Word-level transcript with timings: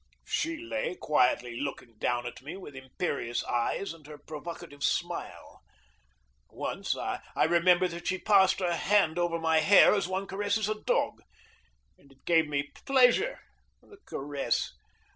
She 0.25 0.57
lay 0.57 0.95
quietly 0.95 1.59
looking 1.59 1.95
down 1.99 2.25
at 2.25 2.41
me 2.41 2.57
with 2.57 2.75
imperious 2.75 3.43
eyes 3.43 3.93
and 3.93 4.07
her 4.07 4.17
provocative 4.17 4.83
smile. 4.83 5.61
Once 6.49 6.97
I 6.97 7.21
remember 7.47 7.87
that 7.87 8.07
she 8.07 8.17
passed 8.17 8.61
her 8.61 8.73
hand 8.73 9.19
over 9.19 9.37
my 9.37 9.59
hair 9.59 9.93
as 9.93 10.07
one 10.07 10.25
caresses 10.25 10.67
a 10.67 10.73
dog; 10.81 11.21
and 11.99 12.11
it 12.11 12.25
gave 12.25 12.47
me 12.47 12.71
pleasure 12.83 13.41
the 13.83 13.97
caress. 14.07 14.71